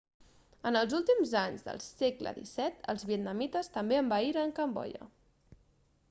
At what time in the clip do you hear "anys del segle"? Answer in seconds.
1.41-2.33